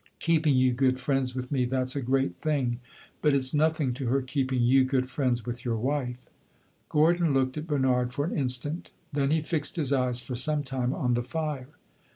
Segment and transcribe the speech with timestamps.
[0.19, 2.79] "Keeping you good friends with me that 's a great thing.
[3.21, 6.25] But it 's nothing to her keeping you good friends with your wife."
[6.89, 10.91] Gordon looked at Bernard for an instant; then he fixed his eyes for some time
[10.91, 11.69] on the fire.